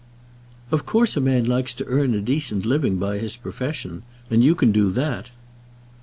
"Of 0.71 0.83
course 0.83 1.15
a 1.15 1.21
man 1.21 1.45
likes 1.45 1.75
to 1.75 1.85
earn 1.85 2.15
a 2.15 2.21
decent 2.21 2.65
living 2.65 2.95
by 2.97 3.19
his 3.19 3.35
profession; 3.37 4.01
and 4.31 4.43
you 4.43 4.55
can 4.55 4.71
do 4.71 4.89
that." 4.89 5.29